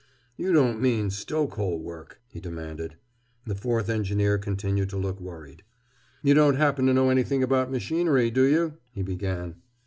"You 0.35 0.51
don't 0.51 0.81
mean 0.81 1.11
stoke 1.11 1.53
hole 1.53 1.77
work?" 1.79 2.19
he 2.27 2.39
demanded. 2.39 2.95
The 3.45 3.53
fourth 3.53 3.87
engineer 3.87 4.39
continued 4.39 4.89
to 4.89 4.97
look 4.97 5.19
worried. 5.21 5.61
"You 6.23 6.33
don't 6.33 6.55
happen 6.55 6.87
to 6.87 6.93
know 6.95 7.11
anything 7.11 7.43
about 7.43 7.69
machinery, 7.69 8.31
do 8.31 8.45
you?" 8.45 8.77
he 8.95 9.03
began. 9.03 9.57